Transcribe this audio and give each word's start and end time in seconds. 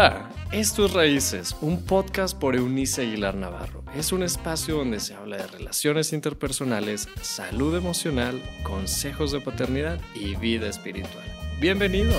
Hola, 0.00 0.30
esto 0.52 0.86
es 0.86 0.92
Raíces, 0.92 1.56
un 1.60 1.84
podcast 1.84 2.38
por 2.38 2.54
Eunice 2.54 3.02
Aguilar 3.02 3.34
Navarro. 3.34 3.82
Es 3.96 4.12
un 4.12 4.22
espacio 4.22 4.76
donde 4.76 5.00
se 5.00 5.12
habla 5.14 5.38
de 5.38 5.46
relaciones 5.48 6.12
interpersonales, 6.12 7.08
salud 7.20 7.76
emocional, 7.76 8.40
consejos 8.62 9.32
de 9.32 9.40
paternidad 9.40 10.00
y 10.14 10.36
vida 10.36 10.68
espiritual. 10.68 11.24
Bienvenido. 11.60 12.12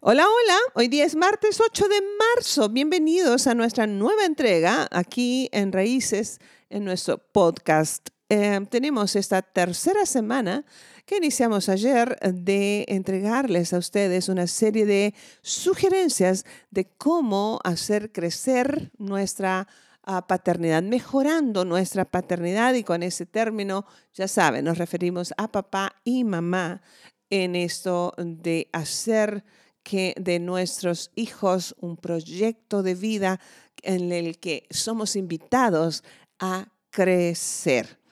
Hola, 0.00 0.26
hola. 0.26 0.58
Hoy 0.74 0.88
día 0.88 1.04
es 1.04 1.14
martes 1.14 1.60
8 1.60 1.86
de 1.86 2.00
marzo. 2.34 2.68
Bienvenidos 2.68 3.46
a 3.46 3.54
nuestra 3.54 3.86
nueva 3.86 4.24
entrega 4.24 4.88
aquí 4.90 5.48
en 5.52 5.70
Raíces, 5.70 6.40
en 6.68 6.84
nuestro 6.84 7.18
podcast. 7.18 8.08
Eh, 8.30 8.58
tenemos 8.70 9.16
esta 9.16 9.42
tercera 9.42 10.06
semana 10.06 10.64
que 11.04 11.18
iniciamos 11.18 11.68
ayer 11.68 12.18
de 12.20 12.86
entregarles 12.88 13.74
a 13.74 13.78
ustedes 13.78 14.30
una 14.30 14.46
serie 14.46 14.86
de 14.86 15.14
sugerencias 15.42 16.46
de 16.70 16.86
cómo 16.86 17.60
hacer 17.64 18.12
crecer 18.12 18.90
nuestra 18.96 19.68
ah, 20.02 20.26
paternidad, 20.26 20.82
mejorando 20.82 21.66
nuestra 21.66 22.06
paternidad 22.06 22.72
y 22.72 22.82
con 22.82 23.02
ese 23.02 23.26
término, 23.26 23.84
ya 24.14 24.26
saben, 24.26 24.64
nos 24.64 24.78
referimos 24.78 25.34
a 25.36 25.48
papá 25.48 25.94
y 26.02 26.24
mamá 26.24 26.80
en 27.28 27.56
esto 27.56 28.14
de 28.16 28.68
hacer 28.72 29.44
que 29.82 30.14
de 30.18 30.38
nuestros 30.38 31.10
hijos 31.14 31.76
un 31.78 31.98
proyecto 31.98 32.82
de 32.82 32.94
vida 32.94 33.38
en 33.82 34.12
el 34.12 34.38
que 34.38 34.66
somos 34.70 35.14
invitados 35.14 36.02
a 36.38 36.68
crecer. 36.88 38.03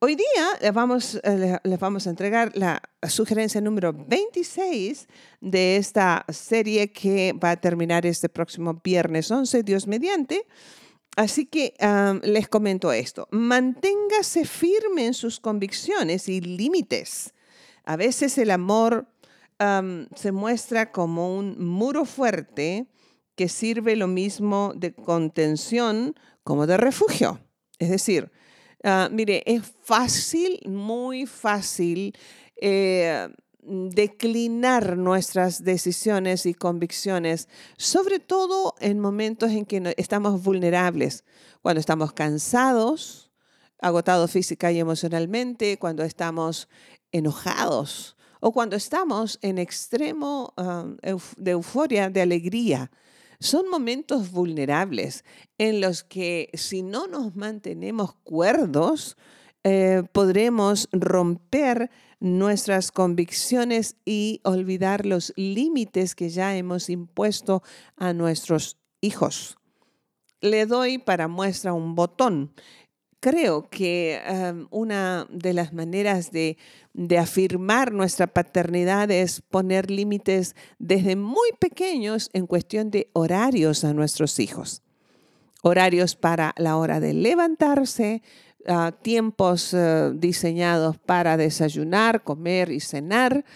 Hoy 0.00 0.16
día 0.16 0.48
les 0.60 0.74
vamos, 0.74 1.20
eh, 1.22 1.58
les 1.62 1.78
vamos 1.78 2.06
a 2.06 2.10
entregar 2.10 2.52
la 2.54 2.82
sugerencia 3.08 3.60
número 3.60 3.92
26 3.92 5.08
de 5.40 5.76
esta 5.76 6.26
serie 6.28 6.92
que 6.92 7.32
va 7.32 7.52
a 7.52 7.56
terminar 7.56 8.04
este 8.04 8.28
próximo 8.28 8.80
viernes 8.84 9.30
11, 9.30 9.62
Dios 9.62 9.86
mediante. 9.86 10.46
Así 11.16 11.46
que 11.46 11.74
les 12.22 12.48
comento 12.48 12.92
esto. 12.92 13.28
Manténgase 13.30 14.44
firme 14.44 15.06
en 15.06 15.14
sus 15.14 15.38
convicciones 15.38 16.28
y 16.28 16.40
límites. 16.40 17.32
A 17.84 17.96
veces 17.96 18.36
el 18.36 18.50
amor 18.50 19.06
se 20.16 20.32
muestra 20.32 20.90
como 20.90 21.36
un 21.36 21.64
muro 21.64 22.04
fuerte 22.04 22.88
que 23.36 23.48
sirve 23.48 23.94
lo 23.94 24.08
mismo 24.08 24.72
de 24.74 24.92
contención 24.92 26.14
como 26.42 26.66
de 26.66 26.76
refugio. 26.76 27.40
Es 27.78 27.90
decir, 27.90 28.32
ah, 28.84 29.08
mire, 29.10 29.42
es 29.46 29.62
fácil, 29.82 30.60
muy 30.66 31.26
fácil 31.26 32.16
eh, 32.56 33.28
declinar 33.66 34.96
nuestras 34.96 35.64
decisiones 35.64 36.46
y 36.46 36.54
convicciones, 36.54 37.48
sobre 37.76 38.18
todo 38.20 38.74
en 38.80 39.00
momentos 39.00 39.50
en 39.50 39.64
que 39.64 39.94
estamos 39.96 40.42
vulnerables, 40.42 41.24
cuando 41.62 41.80
estamos 41.80 42.12
cansados, 42.12 43.30
agotados 43.80 44.30
física 44.30 44.70
y 44.70 44.80
emocionalmente, 44.80 45.78
cuando 45.78 46.04
estamos 46.04 46.68
enojados, 47.10 48.16
o 48.40 48.52
cuando 48.52 48.76
estamos 48.76 49.38
en 49.40 49.56
extremo 49.56 50.52
um, 50.58 50.96
de 51.38 51.52
euforia, 51.52 52.10
de 52.10 52.20
alegría. 52.20 52.90
Son 53.44 53.68
momentos 53.68 54.30
vulnerables 54.30 55.22
en 55.58 55.82
los 55.82 56.02
que 56.02 56.48
si 56.54 56.82
no 56.82 57.06
nos 57.06 57.36
mantenemos 57.36 58.14
cuerdos, 58.24 59.18
eh, 59.64 60.02
podremos 60.12 60.88
romper 60.92 61.90
nuestras 62.20 62.90
convicciones 62.90 63.96
y 64.06 64.40
olvidar 64.44 65.04
los 65.04 65.34
límites 65.36 66.14
que 66.14 66.30
ya 66.30 66.56
hemos 66.56 66.88
impuesto 66.88 67.62
a 67.96 68.14
nuestros 68.14 68.78
hijos. 69.02 69.58
Le 70.40 70.64
doy 70.64 70.96
para 70.96 71.28
muestra 71.28 71.74
un 71.74 71.94
botón 71.94 72.54
creo 73.24 73.70
que 73.70 74.20
una 74.68 75.26
de 75.30 75.54
las 75.54 75.72
maneras 75.72 76.30
de, 76.30 76.58
afirmar 77.18 77.90
nuestra 77.90 78.26
paternidad 78.26 79.10
es 79.10 79.40
poner 79.40 79.90
límites 79.90 80.54
desde 80.78 81.16
muy 81.16 81.48
pequeños 81.58 82.28
en 82.34 82.46
cuestión 82.46 82.90
de 82.90 83.08
horarios 83.14 83.82
a 83.82 83.94
nuestros 83.94 84.38
hijos. 84.40 84.82
Horarios 85.62 86.16
para 86.16 86.52
la 86.58 86.76
hora 86.76 87.00
de 87.00 87.14
levantarse, 87.14 88.20
ah, 88.68 88.92
tiempos 89.00 89.72
eh, 89.72 90.12
diseñados 90.14 90.98
para 90.98 91.38
desayunar, 91.38 92.24
comer 92.24 92.70
y 92.70 92.80
cenar, 92.80 93.46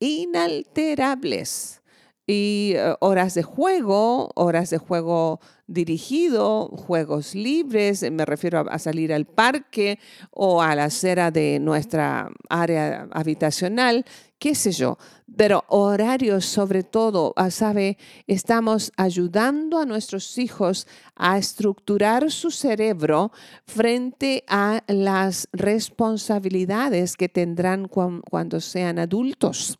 inalterables 0.00 1.80
y 2.26 2.72
eh, 2.74 2.94
horas 3.00 3.34
de 3.34 3.42
juego, 3.42 4.30
horas 4.34 4.70
de 4.70 4.78
juego 4.78 5.40
dirigido, 5.66 6.68
juegos 6.68 7.34
libres, 7.34 8.02
eh, 8.02 8.10
me 8.10 8.24
refiero 8.24 8.64
a, 8.68 8.78
salir 8.78 9.12
al 9.12 9.26
parque 9.26 9.98
o 10.30 10.62
a 10.62 10.74
la 10.74 10.84
acera 10.84 11.30
de 11.30 11.58
nuestra 11.60 12.30
área 12.48 13.08
habitacional, 13.12 14.04
qué 14.38 14.54
sé 14.54 14.72
yo. 14.72 14.98
Pero 15.36 15.64
horarios 15.68 16.44
sobre 16.46 16.82
todo, 16.82 17.32
ah, 17.36 17.50
¿sabe? 17.50 17.98
Estamos 18.26 18.92
ayudando 18.96 19.78
a 19.78 19.86
nuestros 19.86 20.38
hijos 20.38 20.86
a 21.16 21.38
estructurar 21.38 22.30
su 22.30 22.50
cerebro 22.50 23.32
frente 23.66 24.44
a 24.48 24.82
las 24.86 25.48
responsabilidades 25.52 27.16
que 27.16 27.28
tendrán 27.28 27.88
cuando 27.88 28.60
sean 28.60 28.98
adultos 28.98 29.78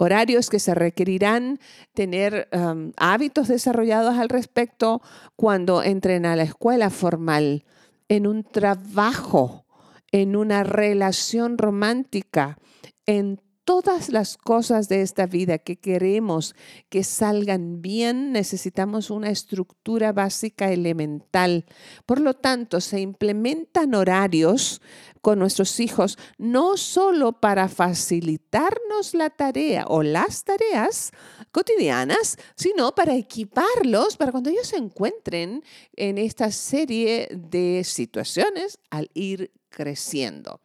horarios 0.00 0.48
que 0.48 0.60
se 0.60 0.76
requerirán 0.76 1.58
tener 1.92 2.48
um, 2.52 2.92
hábitos 2.96 3.48
desarrollados 3.48 4.16
al 4.16 4.28
respecto 4.28 5.02
cuando 5.34 5.82
entren 5.82 6.24
a 6.24 6.36
la 6.36 6.44
escuela 6.44 6.88
formal, 6.88 7.64
en 8.08 8.28
un 8.28 8.44
trabajo, 8.44 9.66
en 10.12 10.36
una 10.36 10.62
relación 10.62 11.58
romántica, 11.58 12.58
en 13.06 13.40
todas 13.68 14.08
las 14.08 14.38
cosas 14.38 14.88
de 14.88 15.02
esta 15.02 15.26
vida 15.26 15.58
que 15.58 15.76
queremos 15.76 16.54
que 16.88 17.04
salgan 17.04 17.82
bien, 17.82 18.32
necesitamos 18.32 19.10
una 19.10 19.28
estructura 19.28 20.12
básica 20.12 20.72
elemental. 20.72 21.66
Por 22.06 22.20
lo 22.20 22.32
tanto, 22.32 22.80
se 22.80 23.00
implementan 23.00 23.94
horarios 23.94 24.80
con 25.20 25.38
nuestros 25.38 25.80
hijos 25.80 26.18
no 26.38 26.76
solo 26.76 27.32
para 27.32 27.68
facilitarnos 27.68 29.14
la 29.14 29.30
tarea 29.30 29.84
o 29.88 30.02
las 30.02 30.44
tareas 30.44 31.12
cotidianas, 31.52 32.36
sino 32.56 32.94
para 32.94 33.14
equiparlos 33.14 34.16
para 34.16 34.32
cuando 34.32 34.50
ellos 34.50 34.68
se 34.68 34.76
encuentren 34.76 35.62
en 35.96 36.18
esta 36.18 36.50
serie 36.50 37.28
de 37.32 37.82
situaciones 37.84 38.78
al 38.90 39.10
ir 39.14 39.50
creciendo. 39.70 40.60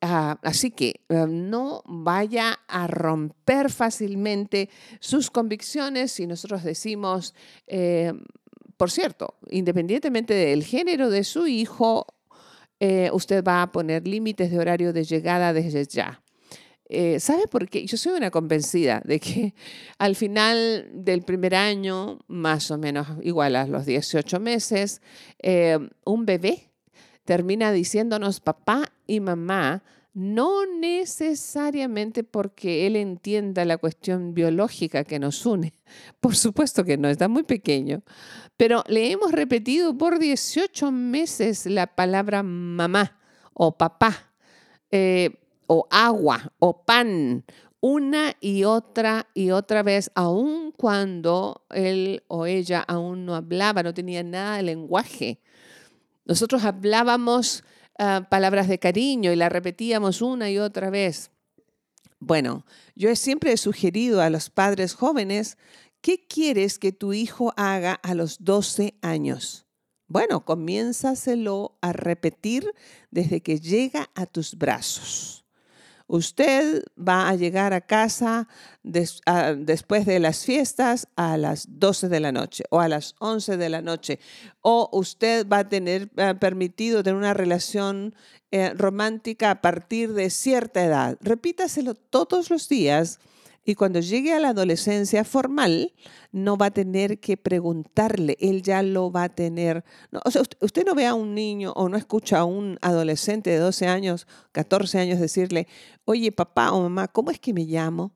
Ah, 0.00 0.38
así 0.42 0.70
que 0.70 1.00
eh, 1.08 1.26
no 1.28 1.82
vaya 1.84 2.60
a 2.68 2.86
romper 2.86 3.68
fácilmente 3.70 4.70
sus 5.00 5.28
convicciones 5.28 6.12
si 6.12 6.26
nosotros 6.28 6.62
decimos, 6.62 7.34
eh, 7.66 8.12
por 8.76 8.92
cierto, 8.92 9.34
independientemente 9.50 10.34
del 10.34 10.62
género 10.62 11.10
de 11.10 11.24
su 11.24 11.48
hijo, 11.48 12.06
eh, 12.80 13.10
usted 13.12 13.44
va 13.44 13.62
a 13.62 13.72
poner 13.72 14.06
límites 14.06 14.50
de 14.50 14.58
horario 14.58 14.92
de 14.92 15.04
llegada 15.04 15.52
desde 15.52 15.84
ya. 15.86 16.22
¿Sabe 17.18 17.46
por 17.48 17.68
qué? 17.68 17.84
Yo 17.84 17.98
soy 17.98 18.14
una 18.14 18.30
convencida 18.30 19.02
de 19.04 19.20
que 19.20 19.54
al 19.98 20.16
final 20.16 20.88
del 20.94 21.20
primer 21.20 21.54
año, 21.54 22.18
más 22.28 22.70
o 22.70 22.78
menos 22.78 23.06
igual 23.22 23.56
a 23.56 23.66
los 23.66 23.84
18 23.84 24.40
meses, 24.40 25.02
un 26.04 26.24
bebé 26.24 26.70
termina 27.26 27.72
diciéndonos 27.72 28.40
papá 28.40 28.90
y 29.06 29.20
mamá, 29.20 29.82
no 30.18 30.66
necesariamente 30.66 32.24
porque 32.24 32.88
él 32.88 32.96
entienda 32.96 33.64
la 33.64 33.78
cuestión 33.78 34.34
biológica 34.34 35.04
que 35.04 35.20
nos 35.20 35.46
une. 35.46 35.74
Por 36.20 36.34
supuesto 36.34 36.82
que 36.82 36.96
no, 36.96 37.08
está 37.08 37.28
muy 37.28 37.44
pequeño. 37.44 38.02
Pero 38.56 38.82
le 38.88 39.12
hemos 39.12 39.30
repetido 39.30 39.96
por 39.96 40.18
18 40.18 40.90
meses 40.90 41.66
la 41.66 41.86
palabra 41.86 42.42
mamá 42.42 43.16
o 43.54 43.78
papá, 43.78 44.32
eh, 44.90 45.38
o 45.68 45.86
agua 45.88 46.52
o 46.58 46.84
pan, 46.84 47.44
una 47.80 48.34
y 48.40 48.64
otra 48.64 49.28
y 49.34 49.52
otra 49.52 49.84
vez, 49.84 50.10
aun 50.16 50.72
cuando 50.72 51.64
él 51.70 52.24
o 52.26 52.46
ella 52.46 52.80
aún 52.88 53.24
no 53.24 53.36
hablaba, 53.36 53.84
no 53.84 53.94
tenía 53.94 54.24
nada 54.24 54.56
de 54.56 54.64
lenguaje. 54.64 55.40
Nosotros 56.24 56.64
hablábamos 56.64 57.62
ah, 57.98 58.26
palabras 58.30 58.68
de 58.68 58.78
cariño 58.78 59.32
y 59.32 59.36
la 59.36 59.48
repetíamos 59.48 60.22
una 60.22 60.50
y 60.50 60.58
otra 60.58 60.90
vez. 60.90 61.30
Bueno, 62.20 62.64
yo 62.96 63.14
siempre 63.14 63.52
he 63.52 63.56
sugerido 63.56 64.20
a 64.20 64.30
los 64.30 64.50
padres 64.50 64.94
jóvenes, 64.94 65.56
¿qué 66.00 66.26
quieres 66.26 66.78
que 66.78 66.92
tu 66.92 67.12
hijo 67.12 67.54
haga 67.56 67.94
a 67.94 68.14
los 68.14 68.44
12 68.44 68.94
años? 69.02 69.66
Bueno, 70.08 70.44
comiénzaselo 70.44 71.76
a 71.82 71.92
repetir 71.92 72.72
desde 73.10 73.42
que 73.42 73.60
llega 73.60 74.10
a 74.14 74.26
tus 74.26 74.56
brazos. 74.56 75.44
Usted 76.08 76.84
va 76.98 77.28
a 77.28 77.34
llegar 77.34 77.74
a 77.74 77.82
casa 77.82 78.48
después 78.82 80.06
de 80.06 80.18
las 80.18 80.44
fiestas 80.44 81.06
a 81.16 81.36
las 81.36 81.66
12 81.68 82.08
de 82.08 82.20
la 82.20 82.32
noche 82.32 82.64
o 82.70 82.80
a 82.80 82.88
las 82.88 83.14
11 83.18 83.58
de 83.58 83.68
la 83.68 83.82
noche. 83.82 84.18
O 84.62 84.88
usted 84.92 85.46
va 85.46 85.58
a 85.58 85.68
tener 85.68 86.08
eh, 86.16 86.34
permitido 86.34 87.02
tener 87.02 87.18
una 87.18 87.34
relación 87.34 88.14
eh, 88.50 88.72
romántica 88.74 89.50
a 89.50 89.60
partir 89.60 90.14
de 90.14 90.30
cierta 90.30 90.82
edad. 90.82 91.18
Repítaselo 91.20 91.94
todos 91.94 92.48
los 92.48 92.70
días 92.70 93.20
y 93.68 93.74
cuando 93.74 94.00
llegue 94.00 94.32
a 94.32 94.40
la 94.40 94.48
adolescencia 94.48 95.24
formal, 95.24 95.92
no 96.32 96.56
va 96.56 96.66
a 96.66 96.70
tener 96.70 97.20
que 97.20 97.36
preguntarle, 97.36 98.38
él 98.40 98.62
ya 98.62 98.82
lo 98.82 99.12
va 99.12 99.24
a 99.24 99.28
tener. 99.28 99.84
o 100.24 100.30
sea, 100.30 100.40
usted, 100.40 100.86
no 100.86 100.94
ve 100.94 101.04
a 101.04 101.12
un 101.12 101.34
niño 101.34 101.72
o 101.76 101.90
no 101.90 101.98
escucha 101.98 102.38
a 102.38 102.44
un 102.46 102.78
adolescente 102.80 103.50
de 103.50 103.58
12 103.58 103.86
años, 103.86 104.26
14 104.52 105.00
años 105.00 105.20
decirle, 105.20 105.68
oye 106.06 106.32
papá 106.32 106.72
o 106.72 106.80
mamá, 106.80 107.08
¿cómo 107.08 107.30
es 107.30 107.38
que 107.38 107.52
me 107.52 107.64
llamo? 107.64 108.14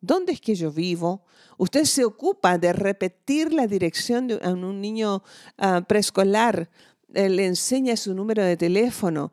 ¿Dónde 0.00 0.32
es 0.32 0.40
que 0.40 0.54
yo 0.54 0.70
vivo? 0.70 1.24
Usted 1.58 1.86
se 1.86 2.04
ocupa 2.04 2.56
de 2.56 2.72
repetir 2.72 3.52
la 3.52 3.66
dirección 3.66 4.28
de 4.28 4.36
un 4.36 4.80
niño 4.80 5.24
ah, 5.58 5.82
preescolar 5.88 6.70
eh, 7.12 7.28
le 7.28 7.46
enseña 7.46 7.96
su 7.96 8.14
número 8.14 8.44
de 8.44 8.56
teléfono, 8.56 9.32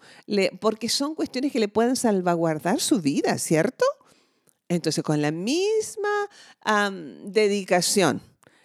porque 0.60 0.90
son 0.90 1.14
cuestiones 1.14 1.52
que 1.52 1.60
le 1.60 1.68
pueden 1.68 1.96
salvaguardar 1.96 2.80
su 2.80 3.00
vida, 3.00 3.38
¿cierto? 3.38 3.86
Entonces, 4.72 5.04
con 5.04 5.22
la 5.22 5.32
misma 5.32 6.30
dedicación, 7.26 8.22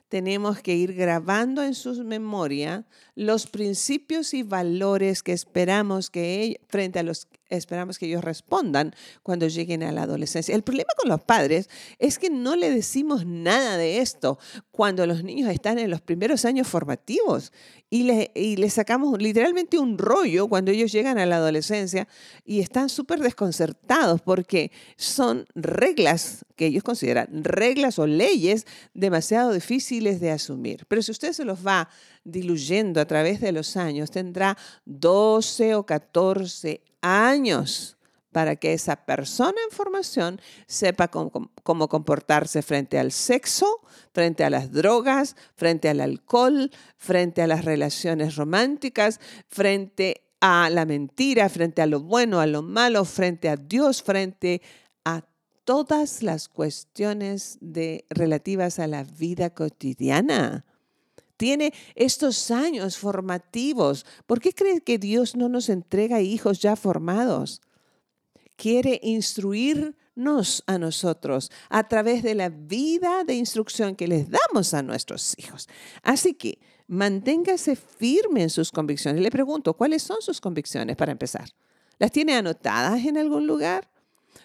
tenemos 0.08 0.61
que 0.61 0.76
ir 0.76 0.94
grabando 0.94 1.64
en 1.64 1.75
su 1.75 2.05
memoria 2.05 2.85
los 3.17 3.49
principios 3.49 4.32
y 4.32 4.44
valores 4.44 5.25
que 5.25 5.32
esperamos 5.32 6.08
que 6.08 6.61
frente 6.69 7.00
a 7.00 7.03
los 7.03 7.26
esperamos 7.49 7.99
que 7.99 8.07
ellos 8.07 8.25
respondan 8.25 8.95
cuando 9.23 9.49
lleguen 9.49 9.83
a 9.83 9.93
la 9.93 10.03
adolescencia. 10.03 10.55
El 10.55 10.63
problema 10.63 10.91
con 10.97 11.09
los 11.09 11.21
padres 11.21 11.69
es 11.99 12.19
que 12.19 12.31
no 12.31 12.57
le 12.57 12.71
decimos 12.71 13.27
nada 13.27 13.77
de 13.77 13.99
esto 13.99 14.39
cuando 14.71 15.07
los 15.07 15.25
niños 15.25 15.51
están 15.51 15.79
en 15.79 15.91
los 15.91 16.01
primeros 16.01 16.45
años 16.45 16.67
formativos 16.69 17.53
y 17.89 18.03
le, 18.03 18.33
y 18.35 18.57
le 18.57 18.69
sacamos 18.69 19.21
literalmente 19.21 19.79
un 19.79 19.97
rollo 19.97 20.49
cuando 20.49 20.71
ellos 20.71 20.91
llegan 20.91 21.19
a 21.19 21.27
la 21.27 21.37
adolescencia 21.37 22.09
y 22.45 22.61
están 22.61 22.89
súper 22.89 23.21
desconcertados 23.21 24.21
porque 24.21 24.73
son 24.97 25.47
reglas 25.55 26.45
que 26.57 26.67
ellos 26.67 26.83
consideran 26.83 27.45
reglas 27.45 27.99
o 27.99 28.07
leyes 28.07 28.67
demasiado 28.95 29.53
difíciles 29.53 30.21
de 30.21 30.33
asumir. 30.33 30.85
Pero 30.89 31.03
si 31.03 31.13
usted 31.13 31.33
se 31.33 31.45
los 31.45 31.65
va 31.65 31.89
diluyendo 32.26 33.00
a 33.00 33.06
través 33.06 33.40
de 33.40 33.52
los 33.52 33.76
años, 33.76 34.11
tendrá 34.11 34.58
12 34.84 35.76
o 35.76 35.87
14 35.87 36.82
años 37.00 37.96
para 38.32 38.56
que 38.56 38.75
esa 38.75 38.96
persona 38.96 39.56
en 39.64 39.75
formación 39.75 40.40
sepa 40.67 41.08
cómo, 41.08 41.88
comportarse 41.88 42.61
frente 42.61 42.99
al 42.99 43.12
sexo, 43.12 43.81
frente 44.12 44.44
a 44.44 44.50
las 44.50 44.73
drogas, 44.73 45.37
frente 45.55 45.88
al 45.88 46.00
alcohol, 46.00 46.70
frente 46.99 47.40
a 47.40 47.46
las 47.46 47.64
relaciones 47.64 48.37
románticas, 48.37 49.20
frente 49.49 50.26
a 50.40 50.69
la 50.69 50.84
mentira, 50.84 51.49
frente 51.49 51.81
a 51.81 51.87
lo 51.87 52.00
bueno, 52.00 52.40
a 52.40 52.46
lo 52.46 52.61
malo, 52.61 53.06
frente 53.06 53.49
a 53.49 53.56
Dios, 53.56 54.02
frente 54.02 54.61
a 55.05 55.23
todas 55.64 56.23
las 56.23 56.49
cuestiones 56.49 57.56
de, 57.62 58.05
relativas 58.11 58.78
a 58.78 58.87
la 58.87 59.05
vida 59.05 59.49
cotidiana 59.50 60.67
tiene 61.37 61.73
estos 61.94 62.50
años 62.50 62.97
formativos. 62.99 64.06
¿Por 64.27 64.41
qué 64.41 64.53
cree 64.53 64.81
que 64.81 64.99
Dios 64.99 65.37
no 65.37 65.49
nos 65.49 65.69
entrega 65.69 66.21
hijos 66.21 66.61
ya 66.61 66.77
formados? 66.77 67.61
Quiere 68.56 69.00
instruirnos 69.03 70.65
a 70.67 70.79
nosotros 70.79 71.50
a 71.69 71.88
través 71.88 72.23
de 72.23 72.35
la 72.35 72.49
vida 72.49 73.25
de 73.25 73.35
instrucción 73.35 73.97
que 73.97 74.09
les 74.09 74.29
damos 74.31 74.73
a 74.75 74.83
nuestros 74.83 75.35
hijos. 75.38 75.69
Así 76.03 76.35
que 76.35 76.59
manténgase 76.87 77.77
firme 77.77 78.43
en 78.43 78.50
sus 78.50 78.71
convicciones. 78.71 79.21
Le 79.21 79.31
pregunto, 79.31 79.75
¿cuáles 79.75 80.03
son 80.03 80.23
sus 80.23 80.41
convicciones 80.41 80.97
para 80.97 81.12
empezar? 81.12 81.50
¿Las 81.99 82.12
tiene 82.12 82.35
anotadas 82.35 83.05
en 83.05 83.19
algún 83.19 83.47
lugar? 83.47 83.88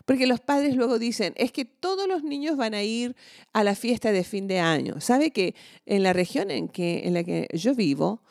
Porque 0.05 0.27
los 0.27 0.39
padres 0.39 0.75
luego 0.75 0.99
dicen, 0.99 1.33
es 1.37 1.51
que 1.51 1.65
todos 1.65 2.07
los 2.07 2.23
niños 2.23 2.57
van 2.57 2.73
a 2.73 2.83
ir 2.83 3.15
a 3.53 3.63
la 3.63 3.75
fiesta 3.75 4.11
de 4.11 4.23
fin 4.23 4.47
de 4.47 4.59
año. 4.59 4.99
¿Sabe 5.01 5.31
que 5.31 5.55
en 5.85 6.03
la 6.03 6.13
región 6.13 6.51
en, 6.51 6.67
que, 6.67 7.01
en 7.05 7.13
la 7.13 7.23
que 7.23 7.47
yo 7.53 7.75
vivo, 7.75 8.21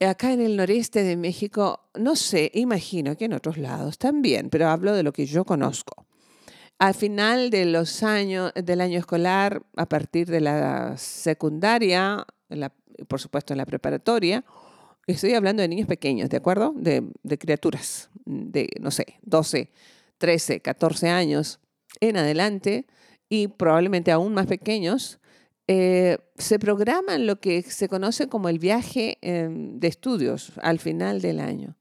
acá 0.00 0.32
en 0.32 0.40
el 0.40 0.56
noreste 0.56 1.02
de 1.02 1.16
México, 1.16 1.88
no 1.94 2.16
sé, 2.16 2.50
imagino 2.54 3.16
que 3.16 3.26
en 3.26 3.34
otros 3.34 3.58
lados 3.58 3.98
también, 3.98 4.48
pero 4.50 4.68
hablo 4.68 4.94
de 4.94 5.02
lo 5.02 5.12
que 5.12 5.26
yo 5.26 5.44
conozco. 5.44 6.06
Al 6.78 6.94
final 6.94 7.50
de 7.50 7.66
los 7.66 8.02
años, 8.02 8.52
del 8.54 8.80
año 8.80 8.98
escolar, 8.98 9.62
a 9.76 9.86
partir 9.86 10.28
de 10.28 10.40
la 10.40 10.96
secundaria, 10.96 12.24
por 13.06 13.20
supuesto 13.20 13.52
en 13.52 13.58
la 13.58 13.66
preparatoria, 13.66 14.44
estoy 15.06 15.34
hablando 15.34 15.60
de 15.60 15.68
niños 15.68 15.86
pequeños, 15.86 16.30
¿de 16.30 16.38
acuerdo? 16.38 16.72
De, 16.74 17.02
de 17.22 17.38
criaturas 17.38 18.10
de, 18.30 18.68
no 18.80 18.90
sé, 18.90 19.18
12, 19.22 19.70
13, 20.20 20.60
14 20.60 21.08
años 21.08 21.60
en 22.00 22.16
adelante 22.18 22.86
y 23.28 23.48
probablemente 23.48 24.12
aún 24.12 24.34
más 24.34 24.46
pequeños, 24.46 25.18
eh, 25.66 26.18
se 26.36 26.58
programan 26.58 27.26
lo 27.26 27.40
que 27.40 27.62
se 27.62 27.88
conoce 27.88 28.28
como 28.28 28.48
el 28.48 28.58
viaje 28.58 29.18
em, 29.22 29.78
de 29.78 29.88
estudios 29.88 30.52
al 30.62 30.78
final 30.78 31.20
del 31.20 31.40
año. 31.40 31.76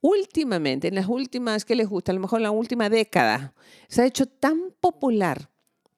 Últimamente, 0.00 0.88
en 0.88 0.96
las 0.96 1.06
últimas, 1.06 1.64
¿qué 1.64 1.74
les 1.74 1.88
gusta? 1.88 2.12
A 2.12 2.14
lo 2.14 2.20
mejor 2.20 2.40
en 2.40 2.44
la 2.44 2.50
última 2.50 2.90
década, 2.90 3.54
se 3.88 4.02
ha 4.02 4.06
hecho 4.06 4.26
tan 4.26 4.72
popular 4.80 5.50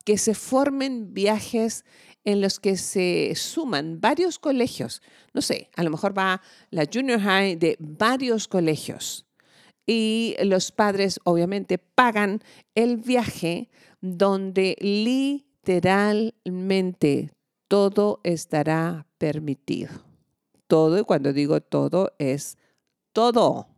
que 0.05 0.17
se 0.17 0.35
formen 0.35 1.13
viajes 1.13 1.85
en 2.25 2.41
los 2.41 2.61
que 2.61 2.77
se 2.77 3.33
suman 3.35 4.01
varios 4.01 4.39
colegios. 4.39 5.03
No 5.35 5.41
sé, 5.43 5.71
a 5.77 5.83
lo 5.83 5.91
mejor 5.91 6.17
va 6.17 6.41
la 6.71 6.85
junior 6.93 7.21
high 7.21 7.57
de 7.57 7.77
varios 7.81 8.49
colegios 8.49 9.28
y 9.89 10.37
los 10.45 10.71
padres 10.71 11.19
obviamente 11.25 11.79
pagan 11.79 12.43
el 12.75 12.99
viaje 12.99 13.71
donde 14.03 14.77
literalmente 14.81 17.31
todo 17.69 18.21
estará 18.23 19.07
permitido. 19.17 19.89
Todo, 20.67 20.99
y 20.99 21.05
cuando 21.05 21.33
digo 21.33 21.63
todo, 21.63 22.13
es 22.19 22.59
todo. 23.15 23.69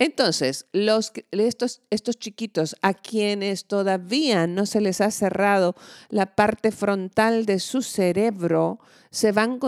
Entonces, 0.00 0.66
estos, 0.72 2.18
chiquitos 2.18 2.76
a 2.82 2.94
quienes 2.94 3.64
todavía 3.64 4.46
no 4.46 4.64
se 4.64 4.80
les 4.80 5.00
ha 5.00 5.10
cerrado 5.10 5.74
la 6.08 6.36
parte 6.36 6.70
frontal 6.70 7.46
de 7.46 7.58
su 7.58 7.82
cerebro, 7.82 8.78
se 9.10 9.32
van 9.32 9.58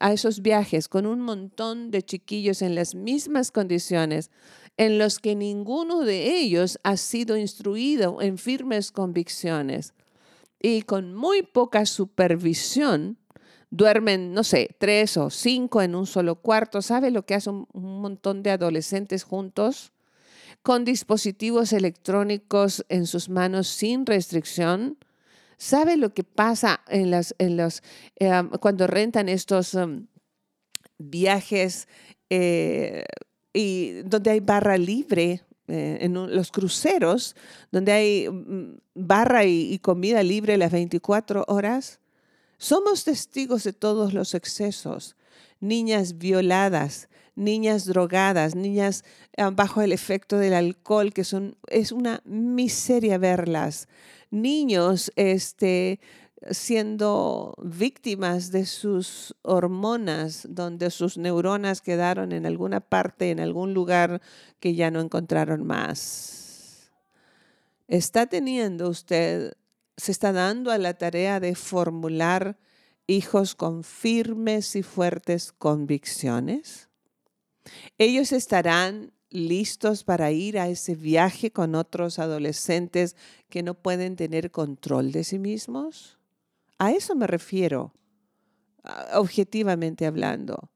a 0.00 0.12
esos 0.12 0.42
viajes 0.42 0.88
con 0.88 1.06
un 1.06 1.22
montón 1.22 1.90
de 1.90 2.02
chiquillos 2.02 2.60
en 2.60 2.74
las 2.74 2.94
mismas 2.94 3.50
condiciones 3.50 4.30
en 4.76 4.98
los 4.98 5.18
que 5.18 5.34
ninguno 5.34 6.00
de 6.00 6.36
ellos 6.36 6.78
ha 6.82 6.98
sido 6.98 7.38
instruido 7.38 8.20
en 8.20 8.36
firmes 8.36 8.92
convicciones 8.92 9.94
y 10.60 10.82
con 10.82 11.14
muy 11.14 11.42
poca 11.42 11.86
supervisión 11.86 13.16
duermen, 13.70 14.32
no 14.32 14.44
sé, 14.44 14.74
tres 14.78 15.16
o 15.16 15.30
cinco 15.30 15.82
en 15.82 15.94
un 15.94 16.06
solo 16.06 16.36
cuarto. 16.36 16.82
¿Sabe 16.82 17.10
lo 17.10 17.24
que 17.24 17.34
hace 17.34 17.50
un, 17.50 17.66
montón 17.72 18.42
de 18.42 18.50
adolescentes 18.50 19.24
juntos? 19.24 19.92
Con 20.62 20.84
dispositivos 20.84 21.72
electrónicos 21.72 22.84
en 22.88 23.06
sus 23.06 23.28
manos 23.28 23.68
sin 23.68 24.06
restricción. 24.06 24.98
¿Sabe 25.56 25.96
lo 25.96 26.14
que 26.14 26.24
pasa 26.24 26.80
en 26.88 27.10
las, 27.10 27.34
en 27.38 27.56
los, 27.56 27.82
eh, 28.16 28.30
cuando 28.60 28.86
rentan 28.86 29.28
estos 29.28 29.74
um, 29.74 30.06
viajes 30.98 31.88
eh, 32.30 33.04
y 33.52 34.02
donde 34.02 34.30
hay 34.30 34.40
barra 34.40 34.76
libre? 34.76 35.42
Eh, 35.70 35.98
en 36.00 36.14
los 36.14 36.50
cruceros, 36.50 37.36
donde 37.70 37.92
hay 37.92 38.26
mm, 38.26 38.78
barra 38.94 39.44
y 39.44 39.78
comida 39.80 40.22
libre 40.22 40.56
las 40.56 40.72
24 40.72 41.44
horas, 41.46 42.00
somos 42.58 43.04
testigos 43.04 43.64
de 43.64 43.72
todos 43.72 44.12
los 44.12 44.34
excesos. 44.34 45.16
Niñas 45.60 46.18
violadas, 46.18 47.08
niñas 47.34 47.86
drogadas, 47.86 48.54
niñas 48.54 49.04
eh, 49.36 49.44
bajo 49.52 49.80
el 49.80 49.92
efecto 49.92 50.36
del 50.38 50.54
alcohol, 50.54 51.12
que 51.12 51.24
son, 51.24 51.56
es 51.68 51.92
una 51.92 52.20
miseria 52.24 53.16
verlas. 53.16 53.88
Niños 54.30 55.10
este, 55.16 56.00
siendo 56.50 57.54
víctimas 57.62 58.50
de 58.50 58.66
sus 58.66 59.34
hormonas, 59.42 60.46
donde 60.50 60.90
sus 60.90 61.16
neuronas 61.16 61.80
quedaron 61.80 62.32
en 62.32 62.46
alguna 62.46 62.80
parte, 62.80 63.30
en 63.30 63.40
algún 63.40 63.74
lugar 63.74 64.20
que 64.60 64.74
ya 64.74 64.90
no 64.90 65.00
encontraron 65.00 65.66
más. 65.66 66.90
¿Está 67.86 68.26
teniendo 68.26 68.88
usted 68.88 69.54
se 69.98 70.12
está 70.12 70.32
dando 70.32 70.70
a 70.70 70.78
la 70.78 70.94
tarea 70.94 71.40
de 71.40 71.56
formular 71.56 72.56
hijos 73.08 73.56
con 73.56 73.82
firmes 73.82 74.76
y 74.76 74.82
fuertes 74.84 75.52
convicciones. 75.52 76.88
Ellos 77.98 78.30
estarán 78.32 79.12
listos 79.28 80.04
para 80.04 80.30
ir 80.30 80.58
a 80.58 80.68
ese 80.68 80.94
viaje 80.94 81.50
con 81.50 81.74
otros 81.74 82.20
adolescentes 82.20 83.16
que 83.50 83.62
no 83.64 83.74
pueden 83.74 84.14
tener 84.14 84.52
control 84.52 85.10
de 85.10 85.24
sí 85.24 85.38
mismos. 85.38 86.16
A 86.78 86.92
eso 86.92 87.16
me 87.16 87.26
refiero, 87.26 87.92
objetivamente 89.14 90.06
hablando. 90.06 90.70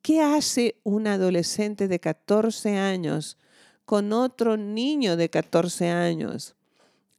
¿Qué 0.00 0.22
hace 0.22 0.80
un 0.84 1.08
adolescente 1.08 1.88
de 1.88 1.98
14 1.98 2.76
años 2.76 3.36
con 3.84 4.12
otro 4.12 4.56
niño 4.56 5.16
de 5.16 5.28
14 5.28 5.88
años 5.88 6.54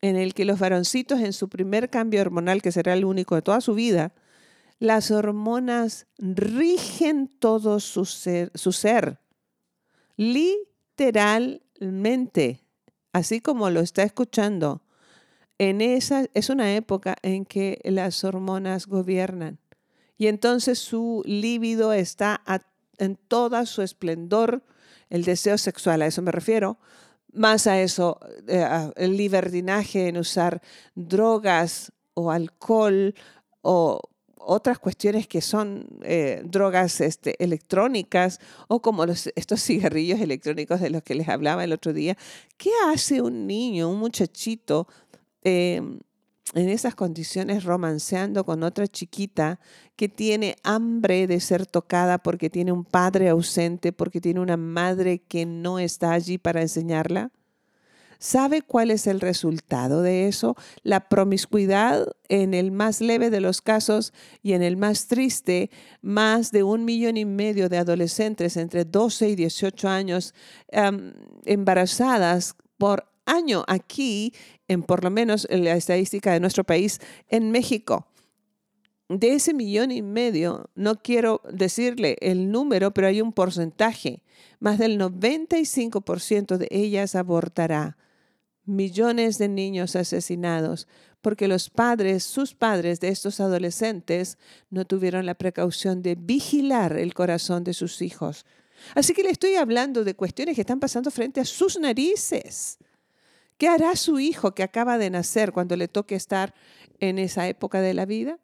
en 0.02 0.16
el 0.16 0.34
que 0.34 0.46
los 0.46 0.60
varoncitos 0.60 1.20
en 1.20 1.34
su 1.34 1.50
primer 1.50 1.90
cambio 1.90 2.22
hormonal, 2.22 2.62
que 2.62 2.72
será 2.72 2.94
el 2.94 3.04
único 3.06 3.36
de 3.36 3.42
toda 3.42 3.60
su 3.62 3.74
vida, 3.74 4.14
las 4.80 5.12
hormonas 5.12 6.08
rigen 6.18 7.28
todo 7.28 7.82
su 7.82 8.06
ser, 8.06 9.20
literalmente, 10.16 12.62
así 13.12 13.42
como 13.42 13.70
lo 13.70 13.82
está 13.82 14.04
escuchando. 14.04 14.82
En 15.58 15.82
esa 15.82 16.28
es 16.34 16.50
una 16.50 16.74
época 16.76 17.18
en 17.22 17.44
que 17.44 17.82
las 17.84 18.24
hormonas 18.24 18.88
gobiernan. 18.88 19.60
Y 20.18 20.28
entonces 20.28 20.80
su 20.80 21.24
líbido 21.26 21.92
está 21.92 22.42
en 22.98 23.18
toda 23.18 23.66
su 23.66 23.82
esplendor, 23.82 24.64
el 25.10 25.26
deseo 25.26 25.58
sexual, 25.58 26.02
a 26.02 26.08
eso 26.08 26.22
me 26.22 26.32
refiero, 26.32 26.80
más 27.34 27.68
a 27.68 27.82
eso, 27.82 28.20
eh, 28.48 28.92
el 28.96 29.18
libertinaje 29.18 30.08
en 30.08 30.18
usar 30.18 30.62
drogas 30.96 31.92
o 32.14 32.32
alcohol 32.32 33.14
o 33.62 34.02
otras 34.40 34.80
cuestiones 34.80 35.28
que 35.28 35.42
son 35.42 35.86
eh, 36.02 36.42
drogas 36.44 37.02
este, 37.02 37.42
electrónicas 37.44 38.40
o 38.68 38.82
como 38.82 39.06
los, 39.06 39.28
estos 39.36 39.62
cigarrillos 39.62 40.20
electrónicos 40.20 40.82
de 40.82 40.90
los 40.90 41.04
que 41.04 41.16
les 41.16 41.30
hablaba 41.30 41.64
el 41.64 41.74
otro 41.74 41.94
día. 41.94 42.18
¿Qué 42.58 42.72
hace 42.88 43.22
un 43.22 43.46
niño, 43.46 43.90
un 43.90 44.00
muchachito 44.00 44.88
em, 45.44 46.00
en 46.54 46.70
esas 46.70 46.96
condiciones 46.96 47.64
romanceando 47.64 48.44
con 48.44 48.64
otra 48.64 48.88
chiquita 48.88 49.60
que 49.96 50.10
tiene 50.10 50.56
hambre 50.64 51.28
de 51.28 51.40
ser 51.40 51.66
tocada 51.66 52.18
porque 52.18 52.50
tiene 52.50 52.72
un 52.72 52.86
padre 52.86 53.30
ausente, 53.30 53.92
porque 53.92 54.22
tiene 54.22 54.40
una 54.40 54.58
madre 54.58 55.20
que 55.20 55.46
no 55.46 55.80
está 55.80 56.14
allí 56.14 56.38
para 56.38 56.62
enseñarla? 56.62 57.32
¿Sabe 58.22 58.62
cuál 58.62 58.92
es 58.92 59.08
el 59.08 59.22
resultado 59.22 60.02
de 60.02 60.28
eso? 60.28 60.58
La 60.84 61.08
promiscuidad 61.08 62.06
en 62.28 62.54
el 62.54 62.70
más 62.72 63.00
leve 63.00 63.30
de 63.30 63.40
los 63.40 63.62
casos 63.62 64.12
y 64.44 64.52
en 64.54 64.62
el 64.62 64.76
más 64.76 65.08
triste, 65.08 65.72
más 66.02 66.52
de 66.52 66.64
un 66.64 66.84
millón 66.84 67.16
y 67.16 67.24
medio 67.24 67.70
de 67.70 67.78
adolescentes 67.78 68.58
entre 68.58 68.84
12 68.84 69.30
y 69.30 69.36
18 69.36 69.88
años 69.88 70.34
embarazadas 71.46 72.56
por 72.78 73.09
año 73.30 73.64
aquí, 73.68 74.34
en 74.68 74.84
por 74.84 75.04
lo 75.04 75.10
menos 75.10 75.48
en 75.50 75.64
la 75.64 75.76
estadística 75.76 76.34
de 76.34 76.40
nuestro 76.40 76.64
país, 76.64 77.00
en 77.28 77.52
México. 77.52 78.08
De 79.08 79.34
ese 79.34 79.54
millón 79.54 79.92
y 79.92 80.02
medio, 80.02 80.70
no 80.76 80.96
quiero 80.96 81.42
decirle 81.52 82.18
el 82.22 82.52
número, 82.52 82.92
pero 82.92 83.08
hay 83.08 83.22
un 83.22 83.34
porcentaje. 83.34 84.24
Más 84.60 84.78
del 84.78 85.00
95% 85.00 86.58
de 86.58 86.68
ellas 86.70 87.16
abortará 87.16 87.98
millones 88.66 89.40
de 89.40 89.50
niños 89.50 89.96
asesinados 89.96 90.88
porque 91.22 91.48
los 91.48 91.70
padres, 91.70 92.24
sus 92.24 92.54
padres 92.54 93.00
de 93.00 93.10
estos 93.10 93.40
adolescentes, 93.40 94.38
no 94.70 94.86
tuvieron 94.86 95.26
la 95.26 95.36
precaución 95.36 96.02
de 96.02 96.16
vigilar 96.16 96.98
el 96.98 97.14
corazón 97.14 97.64
de 97.64 97.74
sus 97.74 98.02
hijos. 98.02 98.46
Así 98.96 99.14
que 99.14 99.24
le 99.24 99.32
estoy 99.32 99.56
hablando 99.56 100.04
de 100.04 100.16
cuestiones 100.16 100.56
que 100.56 100.62
están 100.62 100.80
pasando 100.80 101.12
frente 101.12 101.42
a 101.42 101.46
sus 101.46 101.78
narices. 101.78 102.78
¿Qué 103.60 103.68
hará 103.68 103.98
su 103.98 104.22
hijo 104.22 104.56
que 104.56 104.64
acaba 104.64 104.98
de 104.98 105.10
nacer 105.10 105.52
cuando 105.52 105.76
le 105.76 105.90
toque 105.90 106.16
estar 106.16 106.56
en 107.02 107.20
esa 107.20 107.46
época 107.50 107.82
de 107.82 107.94
la 107.94 108.06
vida? 108.06 108.40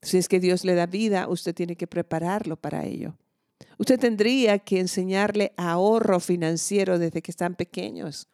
Si 0.00 0.16
es 0.16 0.28
que 0.28 0.38
Dios 0.38 0.64
le 0.64 0.76
da 0.76 0.86
vida, 0.86 1.26
usted 1.28 1.52
tiene 1.52 1.74
que 1.74 1.88
prepararlo 1.88 2.54
para 2.54 2.86
ello. 2.86 3.16
Usted 3.78 3.98
tendría 3.98 4.60
que 4.60 4.78
enseñarle 4.78 5.52
ahorro 5.56 6.20
financiero 6.20 7.00
desde 7.00 7.20
que 7.20 7.32
están 7.32 7.56
pequeños. 7.56 8.28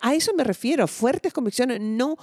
A 0.00 0.12
eso 0.16 0.34
me 0.34 0.42
refiero, 0.42 0.88
fuertes 0.88 1.32
convicciones, 1.32 1.80
no, 1.80 2.16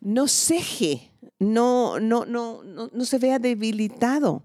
no 0.00 0.28
ceje, 0.28 1.10
no, 1.40 1.98
no, 1.98 2.24
no, 2.24 2.62
no, 2.62 2.88
no 2.92 3.04
se 3.04 3.18
vea 3.18 3.40
debilitado. 3.40 4.44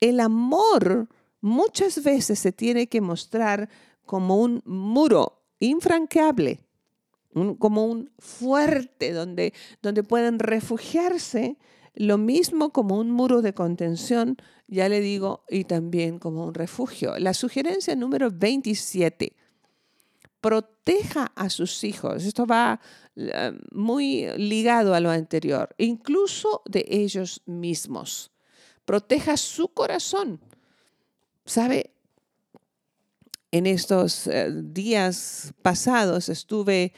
El 0.00 0.18
amor 0.18 1.06
muchas 1.40 2.02
veces 2.02 2.40
se 2.40 2.50
tiene 2.50 2.88
que 2.88 3.00
mostrar 3.00 3.68
como 4.04 4.38
un 4.38 4.60
muro 4.64 5.45
infranqueable, 5.58 6.60
como 7.58 7.84
un 7.84 8.10
fuerte 8.18 9.12
donde, 9.12 9.52
donde 9.82 10.02
pueden 10.02 10.38
refugiarse, 10.38 11.58
lo 11.94 12.18
mismo 12.18 12.70
como 12.72 12.98
un 12.98 13.10
muro 13.10 13.42
de 13.42 13.54
contención, 13.54 14.36
ya 14.68 14.88
le 14.88 15.00
digo, 15.00 15.44
y 15.48 15.64
también 15.64 16.18
como 16.18 16.44
un 16.46 16.54
refugio. 16.54 17.18
La 17.18 17.34
sugerencia 17.34 17.94
número 17.96 18.30
27 18.30 19.34
proteja 20.40 21.32
a 21.34 21.50
sus 21.50 21.82
hijos. 21.84 22.24
Esto 22.24 22.46
va 22.46 22.80
eh, 23.16 23.52
muy 23.72 24.28
ligado 24.36 24.94
a 24.94 25.00
lo 25.00 25.10
anterior, 25.10 25.74
incluso 25.78 26.62
de 26.66 26.84
ellos 26.88 27.42
mismos. 27.46 28.30
Proteja 28.84 29.36
su 29.36 29.68
corazón. 29.68 30.40
¿Sabe? 31.44 31.95
En 33.56 33.66
estos 33.66 34.26
eh, 34.26 34.50
días 34.52 35.54
pasados 35.62 36.28
estuve, 36.28 36.92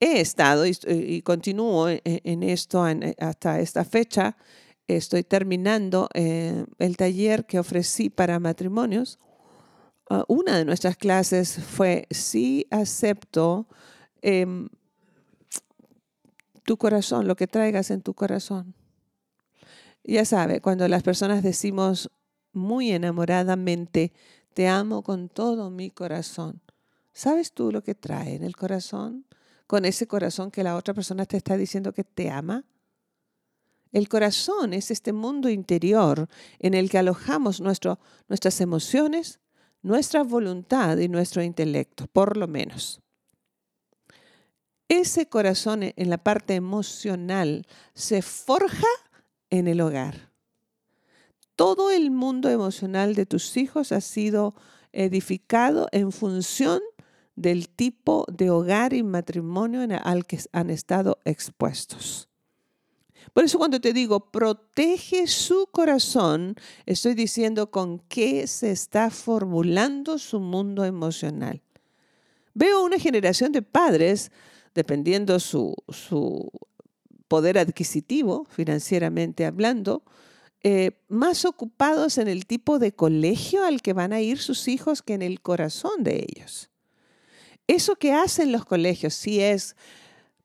he 0.00 0.20
estado 0.20 0.64
y, 0.66 1.22
continúo 1.22 1.88
en, 1.88 2.42
esto 2.42 2.84
hasta 3.18 3.60
esta 3.60 3.84
fecha. 3.84 4.36
Estoy 4.86 5.24
terminando 5.24 6.08
eh, 6.14 6.66
el 6.78 6.96
taller 6.96 7.46
que 7.46 7.58
ofrecí 7.58 8.10
para 8.10 8.38
matrimonios 8.38 9.18
Ah, 10.10 10.24
una 10.28 10.58
de 10.58 10.64
nuestras 10.66 10.96
clases 10.96 11.58
fue 11.64 12.06
si 12.10 12.66
acepto 12.70 13.66
em, 14.20 14.68
tu 16.64 16.76
corazón, 16.76 17.26
lo 17.26 17.36
que 17.36 17.46
traigas 17.46 17.90
en 17.90 18.02
tu 18.02 18.12
corazón. 18.14 18.74
Ya 20.04 20.26
sabe, 20.26 20.60
cuando 20.60 20.86
las 20.88 21.02
personas 21.02 21.42
decimos 21.42 22.10
muy 22.52 22.92
enamoradamente, 22.92 24.12
te 24.54 24.68
amo 24.68 25.02
con 25.02 25.28
todo 25.28 25.68
mi 25.68 25.90
corazón, 25.90 26.62
¿sabes 27.12 27.52
tú 27.52 27.72
lo 27.72 27.82
que 27.82 27.94
trae 27.94 28.36
en 28.36 28.44
el 28.44 28.56
corazón? 28.56 29.26
Con 29.66 29.84
ese 29.84 30.06
corazón 30.06 30.50
que 30.50 30.62
la 30.62 30.76
otra 30.76 30.94
persona 30.94 31.26
te 31.26 31.36
está 31.36 31.56
diciendo 31.56 31.92
que 31.92 32.04
te 32.04 32.30
ama. 32.30 32.64
El 33.92 34.08
corazón 34.08 34.72
es 34.72 34.90
este 34.90 35.12
mundo 35.12 35.48
interior 35.48 36.28
en 36.58 36.74
el 36.74 36.90
que 36.90 36.98
alojamos 36.98 37.60
nuestro, 37.60 37.98
nuestras 38.28 38.60
emociones, 38.60 39.40
nuestra 39.82 40.22
voluntad 40.22 40.96
y 40.98 41.08
nuestro 41.08 41.42
intelecto, 41.42 42.06
por 42.06 42.36
lo 42.36 42.48
menos. 42.48 43.00
Ese 44.88 45.28
corazón 45.28 45.82
en 45.82 46.10
la 46.10 46.18
parte 46.18 46.54
emocional 46.54 47.66
se 47.94 48.22
forja 48.22 48.86
en 49.50 49.66
el 49.66 49.80
hogar. 49.80 50.33
Todo 51.56 51.90
el 51.90 52.10
mundo 52.10 52.50
emocional 52.50 53.14
de 53.14 53.26
tus 53.26 53.56
hijos 53.56 53.92
ha 53.92 54.00
sido 54.00 54.54
edificado 54.92 55.88
en 55.92 56.10
función 56.12 56.80
del 57.36 57.68
tipo 57.68 58.26
de 58.32 58.50
hogar 58.50 58.92
y 58.92 59.02
matrimonio 59.02 59.80
al 60.02 60.26
que 60.26 60.40
han 60.52 60.70
estado 60.70 61.18
expuestos. 61.24 62.28
Por 63.32 63.44
eso 63.44 63.58
cuando 63.58 63.80
te 63.80 63.92
digo, 63.92 64.30
protege 64.30 65.26
su 65.26 65.66
corazón, 65.70 66.56
estoy 66.86 67.14
diciendo 67.14 67.70
con 67.70 67.98
qué 68.00 68.46
se 68.46 68.70
está 68.70 69.10
formulando 69.10 70.18
su 70.18 70.40
mundo 70.40 70.84
emocional. 70.84 71.62
Veo 72.52 72.84
una 72.84 72.98
generación 72.98 73.50
de 73.50 73.62
padres, 73.62 74.30
dependiendo 74.74 75.40
su, 75.40 75.74
su 75.88 76.50
poder 77.26 77.58
adquisitivo, 77.58 78.44
financieramente 78.48 79.46
hablando, 79.46 80.04
eh, 80.66 80.92
más 81.08 81.44
ocupados 81.44 82.16
en 82.16 82.26
el 82.26 82.46
tipo 82.46 82.78
de 82.78 82.92
colegio 82.92 83.66
al 83.66 83.82
que 83.82 83.92
van 83.92 84.14
a 84.14 84.22
ir 84.22 84.38
sus 84.38 84.66
hijos 84.66 85.02
que 85.02 85.12
en 85.12 85.20
el 85.20 85.42
corazón 85.42 86.02
de 86.02 86.24
ellos. 86.26 86.70
Eso 87.66 87.96
que 87.96 88.14
hacen 88.14 88.50
los 88.50 88.64
colegios, 88.64 89.12
si 89.12 89.40
es 89.40 89.76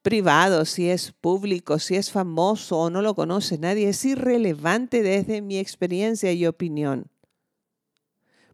privado, 0.01 0.65
si 0.65 0.89
es 0.89 1.13
público, 1.13 1.79
si 1.79 1.95
es 1.95 2.11
famoso 2.11 2.79
o 2.79 2.89
no 2.89 3.01
lo 3.01 3.15
conoce 3.15 3.57
nadie, 3.57 3.87
es 3.87 4.03
irrelevante 4.03 5.03
desde 5.03 5.41
mi 5.41 5.57
experiencia 5.57 6.33
y 6.33 6.45
opinión. 6.45 7.09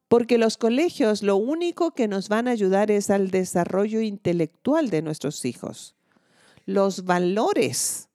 Porque 0.08 0.38
los 0.38 0.58
colegios 0.58 1.24
lo 1.24 1.36
único 1.36 1.96
que 1.96 2.08
nos 2.08 2.30
van 2.30 2.48
a 2.48 2.52
ayudar 2.52 2.92
es 2.92 3.10
al 3.10 3.32
desarrollo 3.32 4.02
intelectual 4.02 4.92
de 4.92 5.02
nuestros 5.02 5.44
hijos. 5.46 5.96
Los 6.68 7.06
valores 7.06 8.08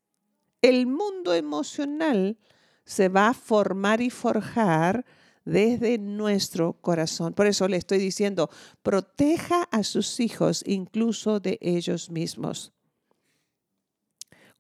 El 0.63 0.87
mundo 0.87 1.35
emocional 1.35 2.37
se 2.85 3.09
va 3.09 3.29
a 3.29 3.35
formar 3.35 4.01
y 4.01 4.11
forjar 4.11 5.05
desde 5.45 5.99
nuestro 5.99 6.75
corazón. 6.75 7.35
Por 7.35 7.47
eso 7.47 7.67
le 7.69 7.77
estoy 7.77 7.99
diciendo, 7.99 8.51
proteja 8.83 9.65
a 9.71 9.83
sus 9.83 10.21
hijos 10.21 10.63
incluso 10.67 11.41
de 11.41 11.59
ellos 11.61 12.11
mismos. 12.11 12.73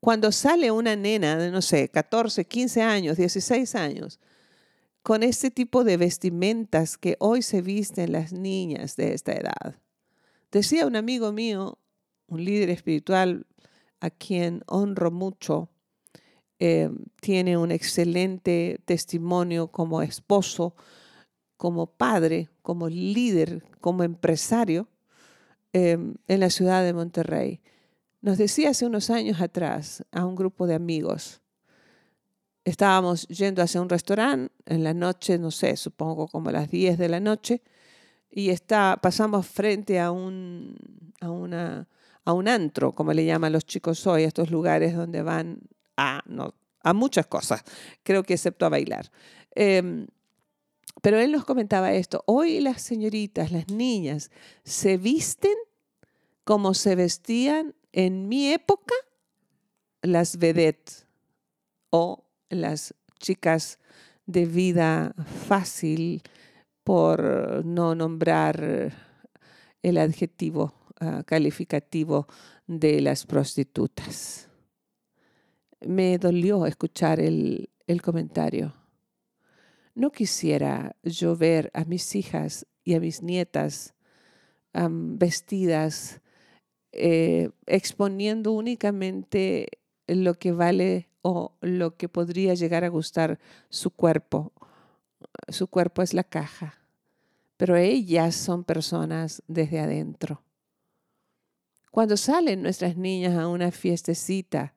Cuando 0.00 0.32
sale 0.32 0.70
una 0.70 0.96
nena 0.96 1.36
de, 1.36 1.50
no 1.50 1.60
sé, 1.60 1.88
14, 1.90 2.46
15 2.46 2.82
años, 2.82 3.16
16 3.18 3.74
años, 3.74 4.18
con 5.02 5.22
este 5.22 5.50
tipo 5.50 5.84
de 5.84 5.96
vestimentas 5.96 6.96
que 6.96 7.16
hoy 7.20 7.42
se 7.42 7.62
visten 7.62 8.12
las 8.12 8.32
niñas 8.32 8.96
de 8.96 9.14
esta 9.14 9.32
edad. 9.32 9.76
Decía 10.50 10.86
un 10.86 10.96
amigo 10.96 11.32
mío, 11.32 11.78
un 12.26 12.44
líder 12.44 12.70
espiritual 12.70 13.46
a 14.00 14.10
quien 14.10 14.62
honro 14.66 15.10
mucho, 15.10 15.68
eh, 16.62 16.90
tiene 17.22 17.56
un 17.56 17.72
excelente 17.72 18.78
testimonio 18.84 19.68
como 19.68 20.02
esposo, 20.02 20.74
como 21.56 21.86
padre, 21.86 22.50
como 22.60 22.90
líder, 22.90 23.64
como 23.80 24.02
empresario 24.02 24.86
eh, 25.72 25.96
en 26.28 26.40
la 26.40 26.50
ciudad 26.50 26.84
de 26.84 26.92
Monterrey. 26.92 27.62
Nos 28.20 28.36
decía 28.36 28.70
hace 28.70 28.84
unos 28.84 29.08
años 29.08 29.40
atrás 29.40 30.04
a 30.12 30.26
un 30.26 30.36
grupo 30.36 30.66
de 30.66 30.74
amigos, 30.74 31.40
estábamos 32.64 33.26
yendo 33.28 33.62
hacia 33.62 33.80
un 33.80 33.88
restaurante 33.88 34.52
en 34.66 34.84
la 34.84 34.92
noche, 34.92 35.38
no 35.38 35.50
sé, 35.50 35.76
supongo 35.78 36.28
como 36.28 36.50
a 36.50 36.52
las 36.52 36.70
10 36.70 36.98
de 36.98 37.08
la 37.08 37.20
noche, 37.20 37.62
y 38.30 38.50
está, 38.50 38.98
pasamos 39.00 39.46
frente 39.46 39.98
a 39.98 40.10
un, 40.10 40.76
a, 41.22 41.30
una, 41.30 41.88
a 42.26 42.34
un 42.34 42.48
antro, 42.48 42.94
como 42.94 43.14
le 43.14 43.24
llaman 43.24 43.54
los 43.54 43.64
chicos 43.64 44.06
hoy, 44.06 44.24
estos 44.24 44.50
lugares 44.50 44.94
donde 44.94 45.22
van 45.22 45.60
a, 46.00 46.22
no, 46.26 46.54
muchas 46.94 47.26
cosas, 47.26 47.62
creo 48.02 48.22
que 48.22 48.34
excepto 48.34 48.66
a 48.66 48.70
bailar. 48.70 49.10
Em, 49.54 50.06
pero 51.02 51.18
él 51.18 51.32
nos 51.32 51.44
comentaba 51.44 51.92
esto, 51.92 52.22
hoy 52.26 52.60
las 52.60 52.82
señoritas, 52.82 53.52
las 53.52 53.68
niñas, 53.68 54.30
se 54.64 54.96
visten 54.96 55.54
como 56.44 56.74
se 56.74 56.94
vestían 56.94 57.74
en 57.92 58.28
mi 58.28 58.52
época 58.52 58.94
las 60.02 60.38
vedettes 60.38 61.06
o 61.90 62.24
las 62.48 62.94
chicas 63.18 63.78
de 64.26 64.46
vida 64.46 65.14
fácil, 65.46 66.22
por 66.84 67.64
no 67.64 67.94
nombrar 67.94 68.92
el 69.82 69.98
adjetivo 69.98 70.74
ah, 71.00 71.22
calificativo 71.24 72.26
de 72.66 73.00
las 73.00 73.26
prostitutas. 73.26 74.49
Me 75.80 76.18
dolió 76.18 76.66
escuchar 76.66 77.20
el, 77.20 77.70
comentario. 78.02 78.74
No 79.94 80.12
quisiera 80.12 80.94
yo 81.02 81.36
ver 81.36 81.70
a 81.74 81.84
mis 81.84 82.14
hijas 82.14 82.66
y 82.84 82.94
a 82.94 83.00
mis 83.00 83.22
nietas 83.22 83.94
vestidas 84.72 86.20
eh, 86.92 87.50
exponiendo 87.66 88.52
únicamente 88.52 89.68
lo 90.06 90.34
que 90.34 90.52
vale 90.52 91.08
o 91.22 91.56
lo 91.60 91.96
que 91.96 92.08
podría 92.08 92.54
llegar 92.54 92.84
a 92.84 92.88
gustar 92.88 93.38
su 93.68 93.90
cuerpo. 93.90 94.52
Su 95.48 95.66
cuerpo 95.66 96.02
es 96.02 96.14
la 96.14 96.24
caja, 96.24 96.78
pero 97.56 97.76
ellas 97.76 98.34
son 98.34 98.64
personas 98.64 99.42
desde 99.48 99.80
adentro. 99.80 100.42
Cuando 101.90 102.16
salen 102.16 102.62
nuestras 102.62 102.96
niñas 102.96 103.36
a 103.36 103.48
una 103.48 103.72
fiestecita, 103.72 104.74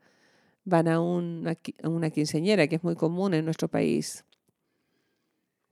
van 0.66 0.88
a 0.88 1.00
una, 1.00 1.58
a 1.84 1.90
una 1.90 2.10
quinceañera, 2.10 2.68
que 2.68 2.76
es 2.76 2.84
muy 2.84 2.96
común 2.96 3.34
en 3.34 3.46
nuestro 3.46 3.68
país, 3.68 4.26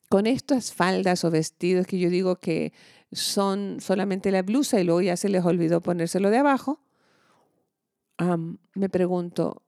con 0.10 0.28
estas 0.28 0.74
faldas 0.74 1.24
o 1.24 1.32
vestidos 1.32 1.88
que 1.88 1.98
yo 1.98 2.10
digo 2.10 2.36
que 2.36 2.74
son 3.14 3.78
solamente 3.80 4.32
la 4.32 4.42
blusa 4.42 4.80
y 4.80 4.84
luego 4.84 5.02
ya 5.02 5.16
se 5.16 5.30
les 5.30 5.46
olvidó 5.46 5.82
ponérselo 5.82 6.30
de 6.30 6.38
abajo, 6.38 6.82
me 8.76 8.90
pregunto, 8.90 9.64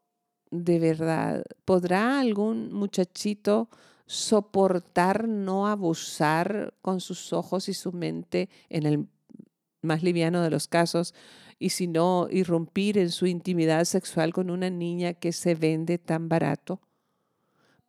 ¿de 0.52 0.80
verdad 0.80 1.43
podrá 1.65 2.19
algún 2.19 2.71
muchachito 2.74 3.69
soportar 4.06 5.28
no 5.28 5.67
abusar 5.67 6.74
con 6.82 7.00
sus 7.00 7.34
ojos 7.34 7.69
y 7.69 7.74
su 7.74 7.91
mente 7.93 8.50
en 8.69 8.86
el 8.86 9.08
más 9.84 10.04
liviano 10.04 10.41
de 10.41 10.50
los 10.50 10.67
casos 10.67 11.13
y 11.60 11.69
si 11.69 11.88
no 11.88 12.28
irrumpir 12.32 12.98
en 12.98 13.12
su 13.12 13.26
intimidad 13.28 13.86
sexual 13.86 14.34
con 14.34 14.50
una 14.50 14.69
niña 14.69 15.13
que 15.13 15.32
se 15.32 15.56
vende 15.56 15.98
tan 15.98 16.30
barato? 16.30 16.82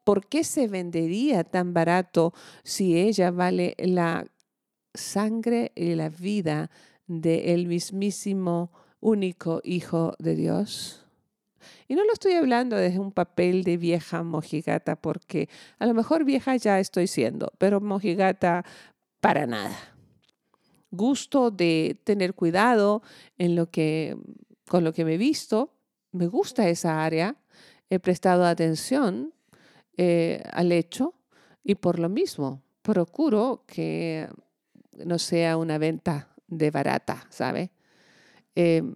¿por 0.04 0.26
qué 0.26 0.44
se 0.44 0.68
vendería 0.68 1.42
tan 1.42 1.74
barato 1.74 2.32
si 2.62 2.96
ella 2.96 3.30
vale 3.30 3.74
la 3.78 4.26
sangre 4.92 5.72
y 5.74 5.94
la 5.94 6.10
vida 6.10 6.70
del 7.06 7.66
mismísimo 7.66 8.70
único 9.00 9.60
Hijo 9.64 10.14
de 10.18 10.36
Dios? 10.36 11.00
Y 11.88 11.94
no 11.94 12.04
lo 12.04 12.12
estoy 12.12 12.34
hablando 12.34 12.76
desde 12.76 12.98
un 12.98 13.12
papel 13.12 13.64
de 13.64 13.78
vieja 13.78 14.22
mojigata, 14.22 14.96
porque 14.96 15.48
a 15.78 15.86
lo 15.86 15.94
mejor 15.94 16.24
vieja 16.24 16.54
ya 16.56 16.78
estoy 16.78 17.06
siendo, 17.06 17.52
pero 17.58 17.80
mojigata 17.80 18.64
para 19.20 19.46
nada. 19.46 19.93
Gusto 20.96 21.50
de 21.50 22.00
tener 22.04 22.34
cuidado 22.34 23.02
en 23.38 23.54
lo 23.54 23.70
que, 23.70 24.16
con 24.68 24.84
lo 24.84 24.92
que 24.92 25.04
me 25.04 25.14
he 25.14 25.18
visto. 25.18 25.74
Me 26.12 26.26
gusta 26.26 26.68
esa 26.68 27.04
área. 27.04 27.36
He 27.90 27.98
prestado 27.98 28.44
atención 28.44 29.34
eh, 29.96 30.42
al 30.52 30.72
hecho 30.72 31.14
y 31.62 31.76
por 31.76 31.98
lo 31.98 32.08
mismo 32.08 32.62
procuro 32.82 33.64
que 33.66 34.28
no 35.04 35.18
sea 35.18 35.56
una 35.56 35.78
venta 35.78 36.34
de 36.46 36.70
barata, 36.70 37.26
¿sabe? 37.30 37.72
Em, 38.54 38.94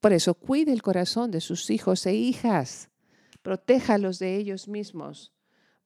por 0.00 0.12
eso 0.12 0.34
cuide 0.34 0.72
el 0.72 0.82
corazón 0.82 1.30
de 1.30 1.40
sus 1.40 1.70
hijos 1.70 2.06
e 2.06 2.14
hijas, 2.14 2.88
protéjalos 3.42 4.18
de 4.18 4.36
ellos 4.36 4.66
mismos, 4.66 5.32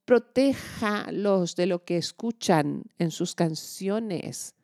protéjalos 0.05 1.55
de 1.55 1.65
lo 1.67 1.83
que 1.83 1.97
escuchan 1.97 2.83
en 2.97 3.11
sus 3.11 3.35
canciones. 3.35 4.55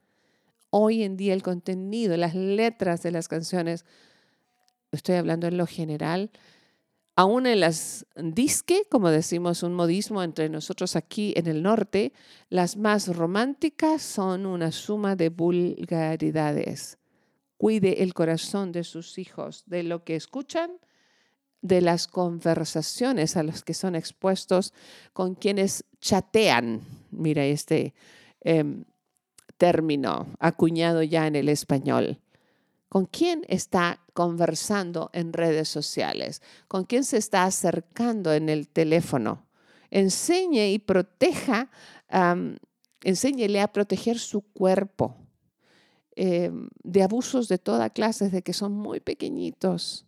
Hoy 0.75 1.03
en 1.03 1.17
día 1.17 1.35
el 1.35 1.43
contenido, 1.43 2.17
las 2.17 2.33
letras 2.33 3.03
de 3.03 3.11
las 3.11 3.27
canciones, 3.27 3.85
estoy 4.91 5.15
hablando 5.15 5.45
en 5.45 5.57
lo 5.57 5.67
general, 5.67 6.31
Aún 7.15 7.45
en 7.45 7.59
las 7.59 8.07
disque, 8.15 8.87
como 8.89 9.11
decimos 9.11 9.61
un 9.61 9.75
modismo 9.75 10.23
entre 10.23 10.49
nosotros 10.49 10.95
aquí 10.95 11.31
en 11.37 11.45
el 11.45 11.61
norte, 11.61 12.11
las 12.49 12.75
más 12.75 13.15
románticas 13.15 14.01
son 14.01 14.47
una 14.47 14.71
suma 14.71 15.15
de 15.15 15.29
vulgaridades. 15.29 16.97
Cuide 17.57 18.01
el 18.01 18.15
corazón 18.15 18.71
de 18.71 18.83
sus 18.83 19.19
hijos, 19.19 19.63
de 19.67 19.83
lo 19.83 20.03
que 20.03 20.15
escuchan, 20.15 20.71
de 21.61 21.81
las 21.81 22.07
conversaciones 22.07 23.37
a 23.37 23.43
las 23.43 23.61
que 23.61 23.75
son 23.75 23.95
expuestos 23.95 24.73
con 25.13 25.35
quienes 25.35 25.85
chatean. 26.01 26.81
Mira 27.11 27.45
este 27.45 27.93
em, 28.41 28.85
término 29.57 30.27
acuñado 30.39 31.03
ya 31.03 31.27
en 31.27 31.35
el 31.35 31.49
español. 31.49 32.19
¿Con 32.89 33.05
quién 33.05 33.43
está 33.47 34.01
conversando 34.13 35.09
en 35.13 35.33
redes 35.33 35.67
sociales? 35.67 36.43
¿Con 36.67 36.83
quién 36.83 37.03
se 37.03 37.17
está 37.17 37.43
acercando 37.45 38.33
en 38.33 38.49
el 38.49 38.67
teléfono? 38.67 39.47
Enseñe 39.89 40.71
y 40.71 40.79
proteja, 40.79 41.71
enséñele 43.01 43.61
a 43.61 43.71
proteger 43.71 44.19
su 44.19 44.41
cuerpo 44.41 45.15
em, 46.15 46.69
de 46.83 47.01
abusos 47.01 47.47
de 47.47 47.57
toda 47.57 47.89
clase, 47.89 48.29
de 48.29 48.43
que 48.43 48.53
son 48.53 48.73
muy 48.73 48.99
pequeñitos. 48.99 50.05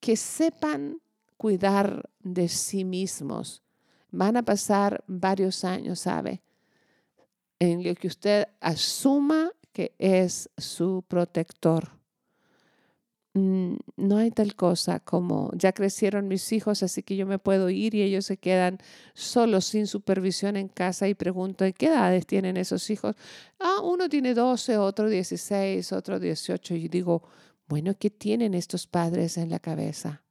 Que 0.00 0.16
sepan 0.16 1.00
cuidar 1.36 2.10
de 2.20 2.48
sí 2.48 2.84
mismos. 2.84 3.62
Van 4.10 4.36
a 4.36 4.42
pasar 4.42 5.04
varios 5.06 5.64
años, 5.64 6.00
¿sabe? 6.00 6.42
En 7.58 7.84
lo 7.84 7.94
que 7.94 8.08
usted 8.08 8.48
asuma 8.60 9.50
que 9.72 9.92
es 9.98 10.48
su 10.56 11.04
protector. 11.06 11.90
Mm, 13.36 13.74
no 13.96 14.18
hay 14.18 14.30
tal 14.30 14.54
cosa 14.54 15.00
como 15.00 15.50
ya 15.54 15.72
crecieron 15.72 16.28
mis 16.28 16.52
hijos, 16.52 16.84
así 16.84 17.02
que 17.02 17.16
yo 17.16 17.26
me 17.26 17.40
puedo 17.40 17.68
ir 17.68 17.96
y 17.96 18.02
ellos 18.02 18.26
se 18.26 18.36
quedan 18.36 18.78
solos 19.12 19.64
sin 19.64 19.88
supervisión 19.88 20.56
en 20.56 20.68
casa 20.68 21.08
y 21.08 21.14
pregunto, 21.14 21.64
¿qué 21.76 21.86
edades 21.86 22.26
tienen 22.26 22.56
esos 22.56 22.88
hijos? 22.90 23.16
Ah, 23.58 23.80
uno 23.82 24.08
tiene 24.08 24.34
12, 24.34 24.78
otro 24.78 25.08
16, 25.08 25.92
otro 25.92 26.20
18. 26.20 26.74
Y 26.76 26.88
digo, 26.88 27.24
bueno, 27.66 27.94
¿qué 27.98 28.10
tienen 28.10 28.54
estos 28.54 28.86
padres 28.86 29.36
en 29.36 29.50
la 29.50 29.58
cabeza? 29.58 30.23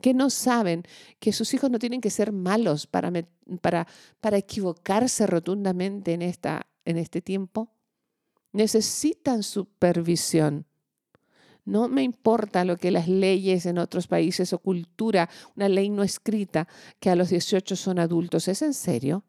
Que 0.00 0.14
no 0.14 0.30
saben 0.30 0.84
que 1.18 1.32
sus 1.32 1.54
hijos 1.54 1.70
no 1.70 1.78
tienen 1.78 2.00
que 2.00 2.10
ser 2.10 2.32
malos 2.32 2.86
para, 2.86 3.12
para, 3.60 3.86
para 4.20 4.36
equivocarse 4.36 5.26
rotundamente 5.26 6.12
en, 6.12 6.22
esta, 6.22 6.66
en 6.84 6.98
este 6.98 7.20
tiempo? 7.20 7.74
necesitan 8.54 9.42
supervisión, 9.42 10.64
No 11.66 11.88
me 11.88 12.02
importa 12.02 12.62
lo 12.64 12.76
que 12.76 12.90
las 12.90 13.08
leyes 13.08 13.64
en 13.64 13.78
otros 13.78 14.06
países 14.06 14.52
o 14.52 14.58
cultura, 14.58 15.30
una 15.56 15.66
ley 15.68 15.88
no 15.88 16.02
escrita, 16.02 16.68
que 17.00 17.08
a 17.08 17.16
los 17.16 17.30
18 17.30 17.74
son 17.74 17.98
adultos. 17.98 18.48
¿Es 18.48 18.60
en 18.60 18.74
serio? 18.74 19.24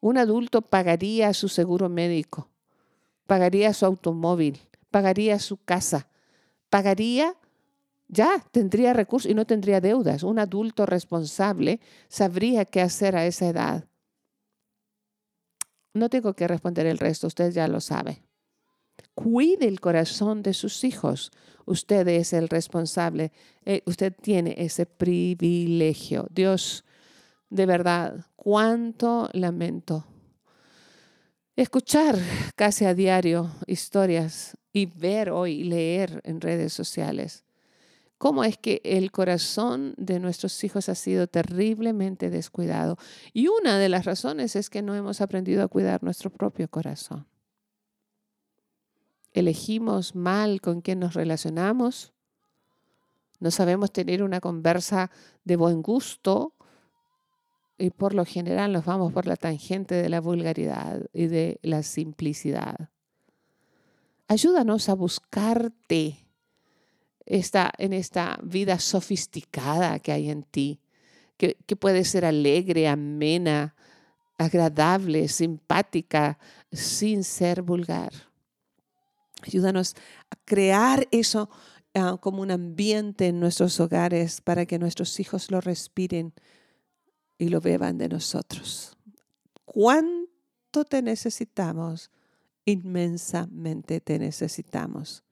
Un 0.00 0.18
adulto 0.18 0.60
pagaría 0.60 1.32
su 1.32 1.48
seguro 1.48 1.88
médico, 1.88 2.50
pagaría 3.26 3.72
su 3.72 3.86
automóvil, 3.86 4.60
pagaría 4.90 5.38
su 5.38 5.56
casa, 5.56 6.06
pagaría, 6.68 7.34
ya 8.14 8.42
tendría 8.52 8.92
recursos 8.92 9.30
y 9.30 9.34
no 9.34 9.44
tendría 9.44 9.80
deudas. 9.80 10.22
Un 10.22 10.38
adulto 10.38 10.86
responsable 10.86 11.80
sabría 12.08 12.64
qué 12.64 12.80
hacer 12.80 13.16
a 13.16 13.26
esa 13.26 13.48
edad. 13.48 13.84
No 15.92 16.08
tengo 16.08 16.34
que 16.34 16.48
responder 16.48 16.86
el 16.86 16.98
resto, 16.98 17.26
usted 17.26 17.52
ya 17.52 17.68
lo 17.68 17.80
sabe. 17.80 18.22
Cuide 19.14 19.66
el 19.66 19.80
corazón 19.80 20.42
de 20.42 20.54
sus 20.54 20.84
hijos. 20.84 21.32
Usted 21.66 22.06
es 22.08 22.32
el 22.32 22.48
responsable. 22.48 23.32
Eh, 23.64 23.82
usted 23.86 24.14
tiene 24.20 24.54
ese 24.58 24.86
privilegio. 24.86 26.26
Dios, 26.30 26.84
de 27.50 27.66
verdad, 27.66 28.26
cuánto 28.36 29.28
lamento. 29.32 30.06
Escuchar 31.56 32.16
casi 32.56 32.84
a 32.84 32.94
diario 32.94 33.50
historias 33.66 34.56
y 34.72 34.86
ver 34.86 35.30
hoy, 35.30 35.62
leer 35.62 36.20
en 36.24 36.40
redes 36.40 36.72
sociales 36.72 37.44
cómo 38.18 38.44
es 38.44 38.56
que 38.56 38.80
el 38.84 39.10
corazón 39.10 39.94
de 39.96 40.20
nuestros 40.20 40.62
hijos 40.64 40.88
ha 40.88 40.94
sido 40.94 41.26
terriblemente 41.26 42.30
descuidado. 42.30 42.96
Y 43.32 43.48
una 43.48 43.78
de 43.78 43.88
las 43.88 44.04
razones 44.04 44.56
es 44.56 44.70
que 44.70 44.82
no 44.82 44.94
hemos 44.94 45.20
aprendido 45.20 45.62
a 45.62 45.68
cuidar 45.68 46.02
nuestro 46.02 46.30
propio 46.30 46.68
corazón 46.68 47.26
elegimos 49.34 50.14
mal 50.14 50.60
con 50.60 50.80
quién 50.80 51.00
nos 51.00 51.14
relacionamos, 51.14 52.14
no 53.40 53.50
sabemos 53.50 53.92
tener 53.92 54.22
una 54.22 54.40
conversa 54.40 55.10
de 55.44 55.56
buen 55.56 55.82
gusto 55.82 56.54
y 57.76 57.90
por 57.90 58.14
lo 58.14 58.24
general 58.24 58.72
nos 58.72 58.84
vamos 58.84 59.12
por 59.12 59.26
la 59.26 59.36
tangente 59.36 59.96
de 59.96 60.08
la 60.08 60.20
vulgaridad 60.20 61.02
y 61.12 61.26
de 61.26 61.58
la 61.62 61.82
simplicidad. 61.82 62.90
Ayúdanos 64.28 64.88
a 64.88 64.94
buscarte 64.94 66.23
esta, 67.26 67.72
en 67.78 67.92
esta 67.92 68.38
vida 68.42 68.78
sofisticada 68.78 69.98
que 69.98 70.12
hay 70.12 70.30
en 70.30 70.42
ti, 70.42 70.80
que, 71.36 71.56
que 71.66 71.76
puede 71.76 72.04
ser 72.04 72.24
alegre, 72.24 72.88
amena, 72.88 73.74
agradable, 74.38 75.28
simpática, 75.28 76.38
sin 76.72 77.24
ser 77.24 77.62
vulgar. 77.62 78.12
Ayúdanos 79.42 79.94
a 80.30 80.36
crear 80.44 81.06
eso 81.10 81.50
ah, 81.94 82.16
como 82.20 82.42
un 82.42 82.50
ambiente 82.50 83.28
en 83.28 83.40
nuestros 83.40 83.78
hogares 83.80 84.40
para 84.40 84.66
que 84.66 84.78
nuestros 84.78 85.20
hijos 85.20 85.50
lo 85.50 85.60
respiren 85.60 86.32
y 87.38 87.48
lo 87.48 87.60
beban 87.60 87.98
de 87.98 88.08
nosotros. 88.08 88.96
¿Cuánto 89.64 90.84
te 90.84 91.02
necesitamos? 91.02 92.10
Inmensamente 92.64 94.00
te 94.00 94.18
necesitamos. 94.18 95.22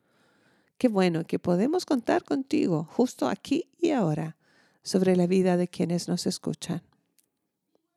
Qué 0.82 0.88
bueno 0.88 1.24
que 1.24 1.38
podemos 1.38 1.86
contar 1.86 2.24
contigo 2.24 2.88
justo 2.90 3.28
aquí 3.28 3.68
y 3.78 3.92
ahora 3.92 4.36
sobre 4.82 5.14
la 5.14 5.28
vida 5.28 5.56
de 5.56 5.68
quienes 5.68 6.08
nos 6.08 6.26
escuchan. 6.26 6.82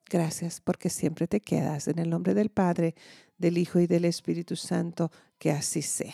Gracias 0.07 0.61
porque 0.61 0.91
siempre 0.91 1.25
te 1.25 1.39
quedas. 1.39 1.87
En 1.87 1.97
el 1.97 2.11
nombre 2.11 2.35
del 2.35 2.51
Padre, 2.51 2.93
del 3.39 3.57
Hijo 3.57 3.79
y 3.79 3.87
del 3.87 4.05
Espíritu 4.05 4.55
Santo, 4.55 5.09
que 5.39 5.49
así 5.49 5.81
sea. 5.81 6.13